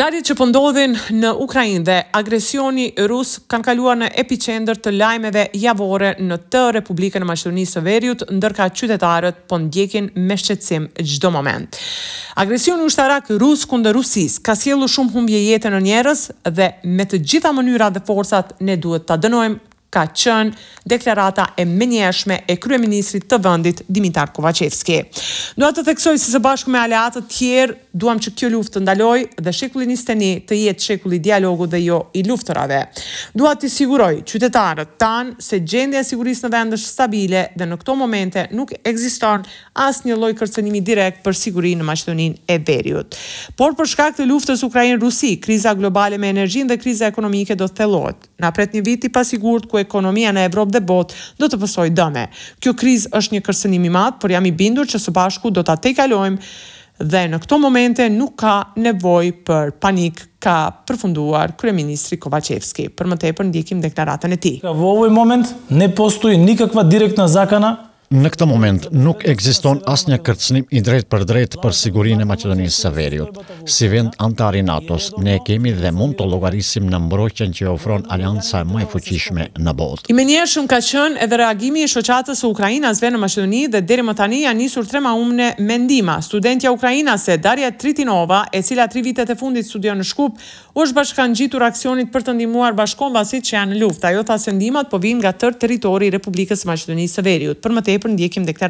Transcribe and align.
Ngjarjet 0.00 0.28
që 0.30 0.34
po 0.38 0.46
ndodhin 0.48 0.94
në 1.18 1.30
Ukrainë 1.44 1.82
dhe 1.84 1.96
agresioni 2.16 2.86
rus 3.10 3.34
kanë 3.52 3.66
kaluar 3.66 3.98
në 4.00 4.06
epicentër 4.22 4.78
të 4.86 4.92
lajmeve 4.94 5.42
javore 5.60 6.14
në 6.24 6.38
të 6.48 6.62
Republikën 6.78 7.20
e 7.20 7.28
Maqedonisë 7.28 7.74
së 7.76 7.82
Veriut, 7.84 8.24
ndërka 8.32 8.70
qytetarët 8.78 9.42
po 9.50 9.58
me 9.60 10.38
shqetësim 10.40 10.86
çdo 11.04 11.30
moment. 11.36 11.76
Agresioni 12.40 12.86
ushtarak 12.88 13.28
rus 13.42 13.66
kundër 13.68 13.92
Rusisë 13.98 14.40
ka 14.40 14.56
sjellur 14.56 14.88
shumë 14.88 15.12
humbje 15.18 15.44
jetë 15.50 15.68
në 15.74 15.80
njerëz 15.90 16.24
dhe 16.48 16.70
me 16.96 17.04
të 17.04 17.20
gjitha 17.20 17.52
mënyrat 17.52 17.98
dhe 17.98 18.06
forcat 18.08 18.56
ne 18.64 18.78
duhet 18.80 19.04
ta 19.10 19.20
dënojmë 19.20 19.68
ka 19.90 20.04
qënë 20.14 20.86
deklarata 20.90 21.50
e 21.58 21.64
menjëshme 21.66 22.36
e 22.50 22.54
kryeministrit 22.62 23.26
të 23.30 23.38
vendit 23.42 23.82
Dimitar 23.92 24.30
Kovacevski. 24.34 25.00
Doa 25.58 25.72
të 25.74 25.84
theksoj 25.90 26.14
se 26.18 26.30
së 26.30 26.40
bashku 26.42 26.70
me 26.70 26.78
aleatët 26.80 27.26
tjerë 27.30 27.74
duam 28.00 28.20
që 28.22 28.32
kjo 28.38 28.50
luftë 28.54 28.76
të 28.78 28.82
ndaloj 28.84 29.16
dhe 29.42 29.52
shekulli 29.56 29.88
21 29.90 30.44
të 30.48 30.58
jetë 30.60 30.84
shekulli 30.86 31.18
i 31.18 31.22
dialogut 31.24 31.72
dhe 31.72 31.80
jo 31.82 32.00
i 32.16 32.22
luftërave. 32.28 32.80
Dua 33.34 33.56
të 33.58 33.70
siguroj 33.70 34.12
qytetarët 34.30 34.94
tan 35.02 35.34
se 35.42 35.58
gjendja 35.60 36.04
e 36.04 36.06
sigurisë 36.06 36.46
në 36.46 36.52
vend 36.54 36.78
është 36.78 36.92
stabile 36.94 37.44
dhe 37.58 37.66
në 37.70 37.80
këto 37.80 37.96
momente 37.98 38.46
nuk 38.54 38.72
ekziston 38.86 39.44
asnjë 39.88 40.16
lloj 40.20 40.32
kërcënimi 40.38 40.84
direkt 40.86 41.24
për 41.26 41.38
sigurinë 41.42 41.82
në 41.82 41.88
Maqedoninë 41.90 42.42
e 42.54 42.60
Veriut. 42.70 43.18
Por 43.58 43.74
për 43.78 43.90
shkak 43.90 44.16
të 44.20 44.28
luftës 44.30 44.62
Ukrainë-Rusi, 44.66 45.34
kriza 45.42 45.74
globale 45.78 46.18
me 46.20 46.30
energjinë 46.30 46.70
dhe 46.74 46.78
kriza 46.80 47.10
ekonomike 47.10 47.56
do 47.58 47.66
të 47.66 47.80
thellohet. 47.82 48.28
Na 48.40 48.52
pret 48.54 48.72
një 48.78 48.84
vit 48.86 49.08
i 49.08 49.12
pasigurt 49.12 49.66
ku 49.68 49.79
ekonomia 49.82 50.32
në 50.34 50.44
Evropë 50.50 50.76
dhe 50.76 50.82
botë 50.84 51.24
do 51.40 51.48
të 51.50 51.58
pësoj 51.62 51.88
dëme. 51.96 52.26
Kjo 52.62 52.74
kriz 52.78 53.08
është 53.16 53.36
një 53.38 53.44
kërsenimi 53.46 53.92
matë, 53.94 54.20
por 54.22 54.34
jam 54.34 54.46
i 54.50 54.54
bindur 54.56 54.88
që 54.90 55.00
së 55.06 55.16
bashku 55.16 55.50
do 55.56 55.64
të 55.66 55.78
tekalojmë 55.88 56.00
kalojmë 56.00 57.10
dhe 57.10 57.22
në 57.32 57.38
këto 57.42 57.56
momente 57.62 58.04
nuk 58.12 58.34
ka 58.42 58.54
nevoj 58.76 59.30
për 59.48 59.70
panik 59.80 60.26
ka 60.44 60.56
përfunduar 60.88 61.54
kryeministri 61.56 62.18
Kovacevski. 62.20 62.90
Për 62.92 63.08
më 63.14 63.18
tepër 63.24 63.48
ndjekim 63.48 63.80
deklaratën 63.80 64.36
e 64.36 64.40
tij. 64.42 64.58
Ka 64.64 64.74
vovoj 64.76 65.08
moment 65.12 65.48
ne 65.72 65.88
postoj 65.96 66.36
nikakva 66.36 66.84
direkt 66.88 67.20
në 67.20 67.28
zakana 67.32 67.72
Në 68.10 68.26
këtë 68.34 68.46
moment 68.50 68.86
nuk 68.90 69.20
ekziston 69.30 69.78
asnjë 69.86 70.16
kërcënim 70.26 70.64
i 70.74 70.80
drejt 70.82 71.04
për 71.14 71.22
drejt 71.30 71.52
për 71.62 71.74
sigurinë 71.78 72.24
e 72.24 72.26
Maqedonisë 72.26 72.80
së 72.82 72.90
Veriut. 72.96 73.36
Si 73.70 73.86
vend 73.92 74.16
antar 74.26 74.56
i 74.58 74.64
NATO-s, 74.66 75.12
ne 75.22 75.36
kemi 75.46 75.70
dhe 75.78 75.92
mund 75.94 76.16
të 76.18 76.26
llogarisim 76.26 76.88
në 76.90 76.98
mbrojtjen 77.04 77.52
që 77.54 77.68
ofron 77.70 78.02
aliansa 78.10 78.64
më 78.66 78.80
e 78.82 78.88
fuqishme 78.90 79.46
në 79.62 79.74
botë. 79.78 80.10
I 80.10 80.16
menjëshëm 80.18 80.66
ka 80.72 80.80
qenë 80.82 81.20
edhe 81.22 81.38
reagimi 81.38 81.84
i 81.86 81.90
shoqatës 81.92 82.42
së 82.42 82.50
Ukrainasve 82.50 83.12
në 83.14 83.20
Macedoni 83.22 83.60
dhe 83.76 83.84
deri 83.86 84.02
më 84.10 84.16
tani 84.18 84.40
janë 84.42 84.58
nisur 84.64 84.88
tre 84.90 85.04
mahumne 85.06 85.52
mendima. 85.68 86.18
Studentja 86.26 86.74
ukrainase 86.74 87.38
Daria 87.46 87.70
Tritinova, 87.70 88.48
e 88.50 88.64
cila 88.66 88.88
tri 88.90 89.04
vitet 89.06 89.30
e 89.30 89.38
fundit 89.38 89.70
studion 89.70 90.02
në 90.02 90.08
Shkup, 90.10 90.42
u 90.74 90.84
bashkangjitur 90.98 91.62
aksionit 91.62 92.10
për 92.10 92.26
të 92.26 92.34
ndihmuar 92.40 92.74
bashkombasit 92.78 93.46
që 93.46 93.54
janë 93.56 93.76
në 93.76 93.80
luftë. 93.84 94.10
Ajo 94.10 94.26
tha 94.26 94.38
ndihmat 94.50 94.90
po 94.90 94.98
vijnë 94.98 95.20
nga 95.22 95.34
tërë 95.44 95.58
territori 95.62 96.10
i 96.10 96.16
Republikës 96.18 96.64
së 96.66 96.72
Maqedonisë 96.74 97.18
së 97.20 97.26
Veriut. 97.30 97.62
Për 97.62 97.74
më 97.78 97.86
për 98.04 98.14
ndjekim 98.16 98.46
dhe 98.48 98.68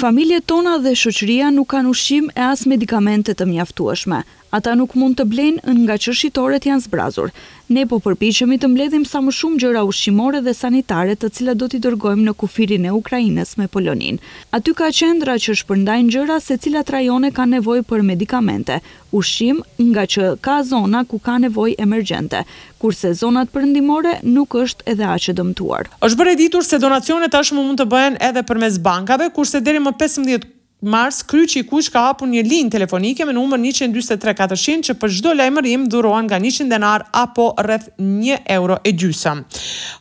Familje 0.00 0.38
tona 0.52 0.76
dhe 0.84 0.92
shoqëria 1.00 1.48
nuk 1.56 1.68
kanë 1.72 1.90
ushim 1.94 2.28
e 2.40 2.44
as 2.44 2.62
medikamentet 2.72 3.36
të 3.40 3.46
mjaftuashme 3.52 4.20
ata 4.50 4.72
nuk 4.78 4.94
mund 4.96 5.18
të 5.18 5.24
blenë 5.28 5.74
nga 5.84 5.96
që 6.00 6.14
shqitoret 6.16 6.68
janë 6.68 6.84
zbrazur. 6.86 7.32
Ne 7.68 7.82
po 7.90 7.98
përpishemi 8.00 8.56
të 8.62 8.70
mbledhim 8.72 9.02
sa 9.04 9.20
më 9.20 9.32
shumë 9.38 9.60
gjëra 9.62 9.82
ushqimore 9.84 10.40
dhe 10.46 10.54
sanitare 10.56 11.16
të 11.20 11.28
cilat 11.36 11.58
do 11.60 11.68
t'i 11.68 11.80
dërgojmë 11.84 12.24
në 12.30 12.34
kufirin 12.40 12.86
e 12.88 12.94
Ukrajines 12.96 13.56
me 13.60 13.66
Polonin. 13.68 14.16
Aty 14.56 14.72
ka 14.78 14.88
qendra 15.00 15.36
që 15.44 15.56
shpërndajnë 15.62 16.12
gjëra 16.14 16.40
se 16.40 16.56
cilat 16.64 16.90
rajone 16.96 17.32
ka 17.36 17.44
nevoj 17.46 17.82
për 17.90 18.04
medikamente, 18.12 18.80
ushqim 19.12 19.60
nga 19.90 20.06
që 20.14 20.30
ka 20.48 20.62
zona 20.70 21.04
ku 21.04 21.20
ka 21.20 21.36
nevoj 21.44 21.74
emergjente, 21.78 22.40
kurse 22.78 23.12
zonat 23.20 23.52
përndimore 23.52 24.16
nuk 24.24 24.56
është 24.64 24.88
edhe 24.94 25.10
aqe 25.16 25.36
dëmtuar. 25.38 25.84
është 26.00 26.18
bërë 26.18 26.36
ditur 26.40 26.64
se 26.64 26.78
donacionet 26.78 27.30
tashmë 27.32 27.60
mund 27.62 27.80
të 27.84 27.88
bëhen 27.92 28.16
edhe 28.28 28.42
përmes 28.42 28.80
bankave, 28.80 29.28
kurse 29.34 29.60
deri 29.60 29.78
më 29.78 29.92
15 30.00 30.56
Mars 30.82 31.24
kryqi 31.26 31.58
i 31.60 31.62
kush 31.66 31.88
ka 31.90 31.98
hapur 32.04 32.28
një 32.30 32.44
linjë 32.46 32.70
telefonike 32.70 33.24
me 33.26 33.32
numër 33.34 33.58
1434400 33.64 34.84
që 34.86 34.94
për 35.00 35.10
çdo 35.16 35.32
lajmërim 35.34 35.86
dhurohen 35.90 36.26
nga 36.28 36.38
100 36.38 36.68
denar 36.70 37.02
apo 37.18 37.48
rreth 37.64 37.88
1 37.98 38.44
euro 38.54 38.76
e 38.86 38.92
gjysëm. 38.94 39.40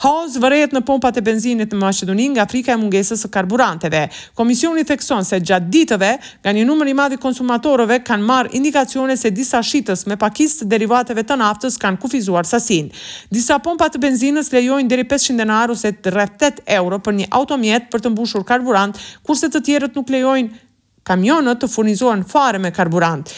Haos 0.03 0.35
vërehet 0.37 0.75
në 0.77 0.81
pompat 0.85 1.17
e 1.17 1.23
benzinit 1.25 1.73
në 1.73 1.79
Maqedoni 1.81 2.27
nga 2.35 2.45
frika 2.51 2.75
e 2.75 2.75
mungesës 2.77 3.23
së 3.25 3.31
karburanteve. 3.33 4.03
Komisioni 4.37 4.83
thekson 4.85 5.25
se 5.25 5.39
gjatë 5.41 5.65
ditëve, 5.73 6.11
nga 6.45 6.53
një 6.53 6.67
numër 6.69 6.91
i 6.93 6.93
madh 6.99 7.17
i 7.17 7.17
konsumatorëve 7.25 7.97
kanë 8.05 8.29
marrë 8.29 8.53
indikacione 8.61 9.17
se 9.17 9.31
disa 9.33 9.63
shitës 9.65 10.05
me 10.05 10.19
pakisë 10.21 10.69
derivateve 10.69 11.25
të 11.25 11.39
naftës 11.41 11.79
kanë 11.81 11.97
kufizuar 12.05 12.45
sasinë. 12.45 12.93
Disa 13.33 13.57
pompa 13.65 13.89
të 13.89 14.03
benzinës 14.05 14.53
lejojnë 14.53 14.93
deri 14.93 15.09
500 15.09 15.41
denar 15.41 15.73
ose 15.73 15.95
rreth 16.05 16.37
8 16.51 16.63
euro 16.77 17.01
për 17.01 17.17
një 17.23 17.31
automjet 17.31 17.89
për 17.89 18.05
të 18.05 18.13
mbushur 18.13 18.45
karburant, 18.45 18.93
kurse 19.25 19.49
të 19.49 19.65
tjerët 19.65 19.97
nuk 19.97 20.13
lejojnë 20.13 20.66
kamionët 21.07 21.61
të 21.63 21.69
furnizohen 21.71 22.25
fare 22.27 22.59
me 22.59 22.73
karburant. 22.75 23.31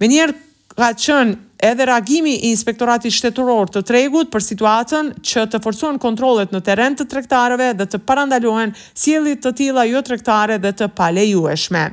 Me 0.00 0.10
njerë 0.12 0.36
ka 0.76 0.90
qënë 1.06 1.42
edhe 1.66 1.86
reagimi 1.88 2.34
i 2.36 2.50
inspektoratit 2.52 3.14
shtetëror 3.16 3.70
të 3.72 3.82
tregut 3.88 4.28
për 4.32 4.44
situatën 4.50 5.10
që 5.24 5.46
të 5.54 5.60
forcohen 5.64 5.98
kontrollet 6.02 6.52
në 6.52 6.60
terren 6.68 6.98
të 6.98 7.06
tregtarëve 7.14 7.70
dhe 7.78 7.86
të 7.92 8.02
parandalohen 8.10 8.74
sjelljet 8.92 9.40
të 9.46 9.54
tilla 9.62 9.86
jo 9.88 10.02
tregtare 10.04 10.58
dhe 10.60 10.74
të 10.82 10.90
palejueshme. 11.00 11.86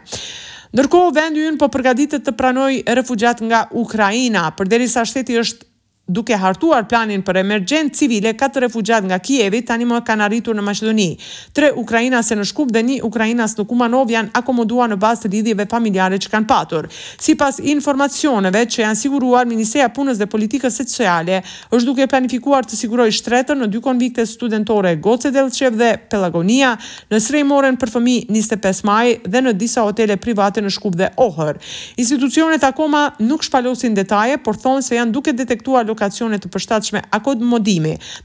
Ndërkohë 0.73 1.13
vendi 1.15 1.45
ynë 1.47 1.61
po 1.61 1.67
përgatitet 1.71 2.23
të 2.25 2.33
pranojë 2.35 2.97
refugjat 2.97 3.43
nga 3.45 3.63
Ukraina, 3.83 4.47
përderisa 4.57 5.03
shteti 5.05 5.35
është 5.39 5.69
duke 6.13 6.35
hartuar 6.37 6.85
planin 6.87 7.23
për 7.25 7.39
emergjent 7.41 7.95
civile, 7.97 8.35
katër 8.37 8.67
refugjat 8.67 9.03
nga 9.09 9.17
Kievi 9.23 9.63
tani 9.65 9.85
më 9.89 9.99
kanë 10.05 10.25
arritur 10.27 10.55
në 10.55 10.63
Maqedoni. 10.65 11.07
Tre 11.55 11.71
ukrainase 11.83 12.35
në 12.37 12.45
Shkup 12.49 12.71
dhe 12.75 12.83
një 12.87 12.97
ukrainas 13.07 13.55
në 13.57 13.65
Kumanov 13.69 14.11
janë 14.13 14.29
akomoduar 14.37 14.91
në 14.91 14.97
bazë 15.01 15.25
të 15.25 15.31
lidhjeve 15.33 15.65
familjare 15.71 16.19
që 16.21 16.31
kanë 16.35 16.49
patur. 16.49 16.87
Sipas 17.25 17.57
informacioneve 17.73 18.61
që 18.69 18.83
janë 18.83 18.99
siguruar 19.01 19.49
Ministria 19.49 19.87
e 19.89 19.93
Punës 19.95 20.21
dhe 20.21 20.27
Politikës 20.29 20.77
Sociale, 20.83 21.41
është 21.73 21.87
duke 21.89 22.07
planifikuar 22.11 22.67
të 22.67 22.77
sigurojë 22.83 23.15
shtretën 23.19 23.57
në 23.63 23.69
dy 23.73 23.81
konvikte 23.85 24.25
studentore 24.29 24.93
Goce 25.01 25.31
Delchev 25.33 25.77
dhe 25.81 25.91
Pelagonia 26.13 26.75
në 27.09 27.21
Sremoren 27.25 27.79
për 27.81 27.93
fëmijë 27.95 28.29
25 28.33 28.83
maj 28.87 29.03
dhe 29.33 29.41
në 29.47 29.55
disa 29.63 29.85
otele 29.89 30.19
private 30.21 30.61
në 30.61 30.69
Shkup 30.77 30.99
dhe 31.01 31.09
Ohër. 31.25 31.57
Institucionet 31.97 32.63
akoma 32.69 33.07
nuk 33.25 33.43
shpalosin 33.47 33.97
detaje, 33.97 34.37
por 34.45 34.59
thonë 34.59 34.85
se 34.85 34.99
janë 34.99 35.13
duke 35.15 35.33
detektuar 35.33 35.85
lokacione 36.03 36.39
të 36.39 36.49
përshtatshme 36.51 36.99
akod 37.15 37.39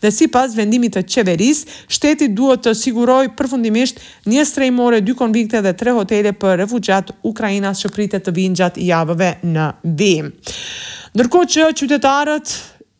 dhe 0.00 0.10
sipas 0.10 0.54
vendimit 0.56 0.94
të 0.94 1.02
qeverisë, 1.10 1.68
shteti 1.90 2.28
duhet 2.28 2.62
të 2.64 2.72
sigurojë 2.78 3.32
përfundimisht 3.38 4.00
një 4.30 4.44
strejmore, 4.46 5.00
dy 5.02 5.14
konvikte 5.18 5.60
dhe 5.62 5.72
tre 5.74 5.92
hotele 5.96 6.32
për 6.32 6.56
refugjat 6.62 7.10
ukrainas 7.26 7.80
që 7.82 7.90
pritet 7.94 8.24
të 8.26 8.34
vinë 8.36 8.58
gjatë 8.60 8.82
javëve 8.86 9.30
në 9.54 9.68
Vim. 9.98 10.30
Ndërkohë 11.14 11.50
që 11.54 11.68
qytetarët 11.80 12.54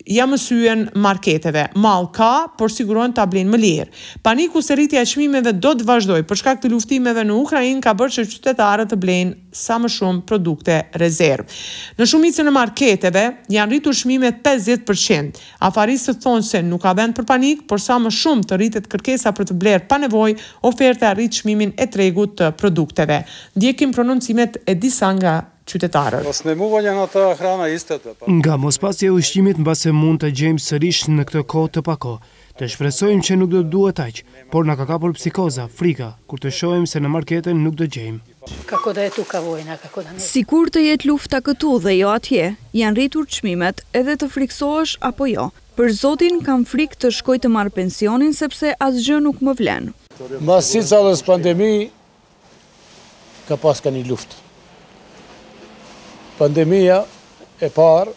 ja 0.09 0.27
mësyen 0.29 0.89
marketeve. 0.99 1.67
Mall 1.81 2.09
ka, 2.17 2.49
por 2.59 2.73
sigurojnë 2.73 3.15
ta 3.17 3.27
blejnë 3.31 3.53
më 3.53 3.61
lirë. 3.61 3.89
Paniku 4.25 4.63
se 4.65 4.77
rritja 4.77 5.03
e 5.05 5.09
çmimeve 5.09 5.53
do 5.59 5.75
të 5.79 5.87
vazhdoj, 5.89 6.25
për 6.29 6.41
shkak 6.41 6.63
të 6.63 6.71
luftimeve 6.73 7.25
në 7.29 7.37
Ukrainë 7.43 7.83
ka 7.85 7.95
bërë 7.97 8.15
që 8.17 8.25
qytetarët 8.33 8.91
të 8.93 8.99
blejnë 9.03 9.57
sa 9.59 9.77
më 9.83 9.91
shumë 9.93 10.25
produkte 10.29 10.79
rezervë. 11.01 11.47
Në 11.99 12.09
shumicën 12.13 12.49
e 12.51 12.55
marketeve 12.55 13.25
janë 13.53 13.73
rritur 13.75 13.97
çmimet 13.99 14.41
50%. 14.47 15.43
Afarisë 15.69 16.15
thonë 16.23 16.47
se 16.47 16.63
nuk 16.63 16.83
ka 16.87 16.93
vend 16.99 17.17
për 17.19 17.29
panik, 17.29 17.67
por 17.71 17.83
sa 17.83 17.99
më 18.01 18.13
shumë 18.15 18.49
të 18.49 18.61
rritet 18.61 18.91
kërkesa 18.93 19.35
për 19.37 19.51
të 19.51 19.59
bler 19.59 19.85
pa 19.91 20.01
nevojë, 20.05 20.39
oferta 20.69 21.13
rritë 21.19 21.43
çmimin 21.43 21.75
e 21.77 21.87
tregut 21.93 22.39
të 22.41 22.53
produkteve. 22.61 23.23
Ndjekim 23.59 23.93
prononcimet 23.97 24.63
e 24.65 24.77
disa 24.79 25.13
nga 25.19 25.37
qytetarët. 25.69 26.25
Mos 26.25 26.45
ne 26.47 26.57
Nga 28.39 28.55
mos 28.57 28.77
pasi 28.81 29.07
e 29.07 29.11
ushqimit 29.13 29.59
në 29.59 29.65
base 29.67 29.93
mund 29.95 30.21
të 30.23 30.31
gjemë 30.39 30.63
sërish 30.67 31.01
në 31.13 31.25
këtë 31.29 31.43
kohë 31.53 31.71
të 31.77 31.83
pako. 31.89 32.13
Të 32.59 32.69
shpresojmë 32.73 33.23
që 33.27 33.37
nuk 33.39 33.51
do 33.53 33.61
të 33.63 33.71
duhet 33.73 34.01
aqë, 34.03 34.23
por 34.53 34.67
në 34.67 34.75
ka 34.79 34.85
kapur 34.91 35.13
psikoza, 35.17 35.69
frika, 35.71 36.15
kur 36.27 36.41
të 36.43 36.51
shojmë 36.59 36.89
se 36.91 36.99
në 37.03 37.11
marketen 37.15 37.61
nuk 37.65 37.77
do 37.79 37.87
gjemë. 37.87 38.19
Si 40.31 40.43
kur 40.49 40.71
të 40.73 40.83
jetë 40.89 41.09
lufta 41.11 41.41
këtu 41.45 41.73
dhe 41.85 41.95
jo 42.01 42.11
atje, 42.17 42.49
janë 42.77 42.97
rritur 42.99 43.27
qmimet 43.31 43.85
edhe 43.95 44.17
të 44.21 44.31
friksoash 44.35 44.97
apo 45.11 45.29
jo. 45.31 45.49
Për 45.79 45.95
zotin 45.95 46.41
kam 46.43 46.65
frik 46.67 46.97
të 46.99 47.13
shkoj 47.21 47.39
të 47.45 47.53
marë 47.55 47.75
pensionin 47.79 48.35
sepse 48.35 48.75
asë 48.83 49.05
gjë 49.07 49.21
nuk 49.29 49.43
më 49.47 49.55
vlenë. 49.61 49.93
Masi 50.43 50.81
të 50.83 50.89
salës 50.91 51.23
pandemi, 51.23 51.89
ka 53.49 53.55
paska 53.57 53.95
një 53.95 54.03
luftë. 54.11 54.48
Pandemija 56.39 57.01
e 57.59 57.67
parë, 57.75 58.13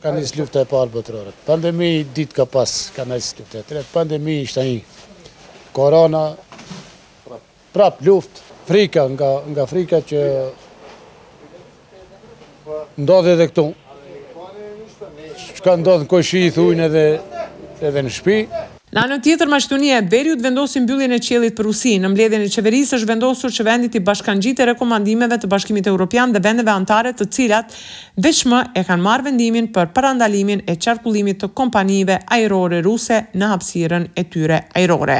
ka 0.00 0.10
njësë 0.14 0.38
lufta 0.38 0.62
e 0.64 0.68
parë 0.70 0.92
bëtërorët, 0.94 1.42
Pandemija 1.44 2.06
ditë 2.16 2.36
ka 2.38 2.46
pasë, 2.48 2.86
ka 2.96 3.04
njësë 3.04 3.34
lufta 3.42 3.58
e 3.60 3.64
tretë. 3.68 3.88
Pandemija 3.92 4.46
ishte 4.46 4.64
një 4.64 5.26
korona, 5.76 6.22
prapë 7.74 8.06
luftë, 8.08 8.46
frika 8.70 9.04
nga 9.12 9.66
frika 9.68 10.00
që 10.08 10.22
ndodhe 13.04 13.36
dhe 13.42 13.50
këtu. 13.52 13.66
Që 15.58 15.66
ka 15.66 15.76
ndodhe 15.82 16.06
në 16.06 16.10
kojshi 16.14 16.46
i 16.48 16.54
thujnë 16.56 16.88
edhe 16.88 18.06
në 18.08 18.14
shpi, 18.20 18.38
Në 18.88 19.02
anën 19.04 19.20
tjetër 19.20 19.50
mashtunia 19.52 19.98
e 20.00 20.02
Beriut 20.08 20.40
vendosin 20.40 20.86
mbylljen 20.86 21.12
e 21.12 21.18
qiellit 21.20 21.52
për 21.58 21.66
Rusi. 21.68 21.90
Në 22.00 22.08
mbledhjen 22.08 22.44
e 22.46 22.46
qeverisë 22.48 22.96
është 22.96 23.08
vendosur 23.10 23.52
që 23.52 23.64
vendi 23.66 23.88
të 23.92 24.00
bashkangjitë 24.06 24.64
rekomandimeve 24.70 25.36
të 25.42 25.50
Bashkimit 25.52 25.90
Evropian 25.90 26.30
dhe 26.32 26.40
vendeve 26.40 26.70
anëtare, 26.72 27.10
të 27.12 27.26
cilat 27.36 27.74
veçmë 28.24 28.62
e 28.80 28.84
kanë 28.88 29.04
marrë 29.04 29.26
vendimin 29.26 29.68
për 29.76 29.90
parandalimin 29.92 30.62
e 30.72 30.78
qarkullimit 30.80 31.36
të 31.42 31.50
kompanive 31.60 32.16
ajrore 32.32 32.78
ruse 32.86 33.18
në 33.36 33.50
hapësirën 33.52 34.06
e 34.14 34.24
tyre 34.32 34.62
ajrore. 34.80 35.18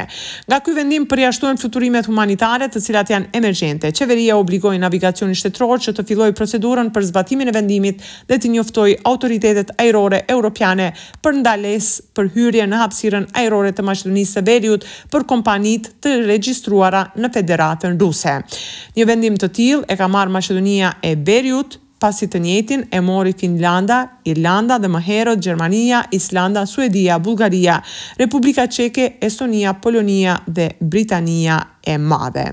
Nga 0.49 0.59
ky 0.65 0.73
vendim 0.79 1.05
përjashtohen 1.13 1.61
fluturimet 1.61 2.09
humanitare, 2.09 2.71
të 2.73 2.81
cilat 2.87 3.13
janë 3.13 3.29
emergjente. 3.37 3.93
Qeveria 3.93 4.39
obligoi 4.41 4.79
navigacionin 4.81 5.37
shtetror 5.37 5.77
që 5.85 5.93
të 5.99 6.07
fillojë 6.09 6.35
procedurën 6.41 6.89
për 6.97 7.07
zbatimin 7.11 7.53
e 7.53 7.55
vendimit 7.61 8.01
dhe 8.31 8.41
të 8.41 8.53
njoftojë 8.55 8.97
autoritetet 9.13 9.75
ajrore 9.85 10.23
europiane 10.25 10.89
për 11.21 11.41
ndalesë 11.43 12.07
për 12.17 12.33
hyrje 12.33 12.67
në 12.73 12.81
hapësirën 12.87 13.29
ajrore 13.37 13.57
Kombëtare 13.73 13.77
të 13.77 13.85
Maqedonisë 13.87 14.35
së 14.35 14.45
Veriut 14.47 14.85
për 15.13 15.25
kompanitë 15.29 15.91
të 16.01 16.23
regjistruara 16.27 17.03
në 17.21 17.31
Federatën 17.35 17.99
Ruse. 18.01 18.37
Një 18.97 19.05
vendim 19.09 19.37
të 19.39 19.49
tillë 19.57 19.87
e 19.87 19.97
ka 19.99 20.07
marrë 20.09 20.31
Maqedonia 20.37 20.93
e 21.05 21.13
Veriut 21.27 21.77
pasi 21.99 22.27
të 22.31 22.39
njëtin 22.39 22.85
e 22.95 23.01
mori 23.03 23.33
Finlanda, 23.37 23.97
Irlanda 24.31 24.77
dhe 24.79 24.87
më 24.89 25.01
herët 25.05 25.41
Gjermania, 25.43 26.01
Islanda, 26.15 26.63
Suedia, 26.65 27.17
Bulgaria, 27.19 27.79
Republika 28.17 28.65
Çeke, 28.67 29.09
Estonia, 29.23 29.73
Polonia 29.83 30.37
dhe 30.47 30.69
Britania 30.79 31.59
e 31.83 31.97
madhe. 31.97 32.45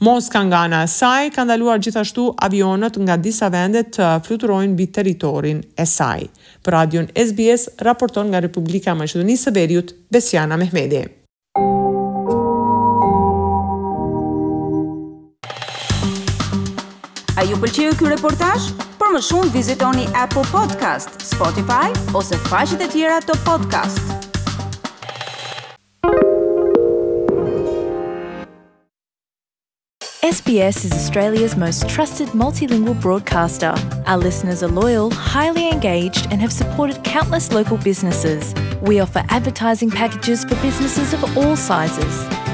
Moska 0.00 0.42
nga 0.48 0.62
ana 0.66 0.82
saj 0.86 1.30
ka 1.34 1.44
ndaluar 1.46 1.78
gjithashtu 1.82 2.26
avionët 2.46 2.98
nga 3.04 3.16
disa 3.16 3.48
vende 3.54 3.84
të 3.96 4.08
fluturojnë 4.26 4.72
mbi 4.74 4.86
territorin 4.96 5.62
e 5.76 5.86
saj. 5.86 6.26
Për 6.64 6.74
Radion 6.76 7.06
SBS 7.14 7.70
raporton 7.78 8.32
nga 8.32 8.42
Republika 8.42 8.90
e 8.90 8.98
Maqedonisë 9.04 9.48
së 9.48 9.54
Veriut 9.56 9.94
Besiana 10.10 10.56
Mehmedi. 10.58 11.04
A 17.38 17.42
ju 17.46 17.54
pëlqeu 17.54 17.92
ky 17.98 18.08
reportazh? 18.10 18.87
për 19.08 19.14
më 19.16 19.20
shumë 19.24 19.50
vizitoni 19.54 20.02
Apple 20.22 20.44
Podcast, 20.52 21.14
Spotify 21.24 21.88
ose 22.20 22.36
faqet 22.48 22.82
e 22.84 22.88
tjera 22.92 23.20
të 23.24 23.38
podcast. 23.46 24.04
SBS 30.28 30.82
is 30.84 30.92
Australia's 30.92 31.56
most 31.56 31.88
trusted 31.88 32.34
multilingual 32.36 32.98
broadcaster. 33.00 33.72
Our 34.06 34.18
listeners 34.18 34.62
are 34.62 34.74
loyal, 34.82 35.10
highly 35.10 35.70
engaged, 35.70 36.28
and 36.30 36.42
have 36.42 36.52
supported 36.52 37.02
countless 37.04 37.52
local 37.52 37.78
businesses. 37.78 38.52
We 38.82 39.00
offer 39.00 39.24
advertising 39.30 39.88
packages 39.90 40.44
for 40.44 40.54
businesses 40.60 41.14
of 41.14 41.24
all 41.36 41.56
sizes. 41.56 42.28